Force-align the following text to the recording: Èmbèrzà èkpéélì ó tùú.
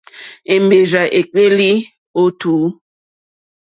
Èmbèrzà 0.55 1.01
èkpéélì 1.19 1.71
ó 2.21 2.23
tùú. 2.39 2.57